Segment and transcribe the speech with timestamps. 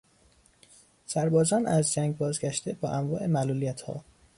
[1.05, 4.03] سربازان از جنگ بازگشته با انواع معلولیتها